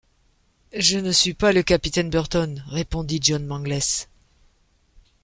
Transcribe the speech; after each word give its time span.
Je 0.75 0.97
ne 0.97 1.11
suis 1.11 1.35
pas 1.35 1.53
le 1.53 1.61
capitaine 1.61 2.09
Burton, 2.09 2.63
répondit 2.69 3.19
John 3.21 3.45
Mangles. 3.45 4.07